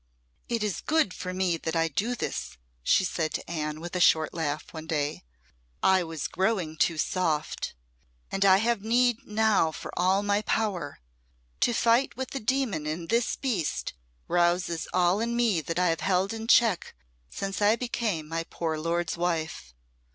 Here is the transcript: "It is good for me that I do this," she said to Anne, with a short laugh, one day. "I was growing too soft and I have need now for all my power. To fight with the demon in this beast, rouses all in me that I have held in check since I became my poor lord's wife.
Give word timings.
"It 0.49 0.63
is 0.63 0.81
good 0.81 1.13
for 1.13 1.31
me 1.31 1.57
that 1.57 1.75
I 1.75 1.87
do 1.87 2.15
this," 2.15 2.57
she 2.81 3.03
said 3.03 3.35
to 3.35 3.47
Anne, 3.47 3.79
with 3.79 3.95
a 3.95 3.99
short 3.99 4.33
laugh, 4.33 4.73
one 4.73 4.87
day. 4.87 5.21
"I 5.83 6.01
was 6.01 6.27
growing 6.27 6.75
too 6.75 6.97
soft 6.97 7.75
and 8.31 8.43
I 8.43 8.57
have 8.57 8.81
need 8.83 9.27
now 9.27 9.71
for 9.71 9.91
all 9.95 10.23
my 10.23 10.41
power. 10.41 11.01
To 11.59 11.71
fight 11.75 12.17
with 12.17 12.31
the 12.31 12.39
demon 12.39 12.87
in 12.87 13.09
this 13.09 13.35
beast, 13.35 13.93
rouses 14.27 14.87
all 14.91 15.19
in 15.19 15.35
me 15.35 15.61
that 15.61 15.77
I 15.77 15.89
have 15.89 15.99
held 16.01 16.33
in 16.33 16.47
check 16.47 16.95
since 17.29 17.61
I 17.61 17.75
became 17.75 18.27
my 18.27 18.45
poor 18.49 18.79
lord's 18.79 19.17
wife. 19.17 19.75